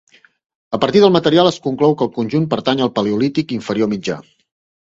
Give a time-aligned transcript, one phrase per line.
[0.77, 4.19] A partir del material es conclou que el conjunt pertany al Paleolític Inferior Mitjà.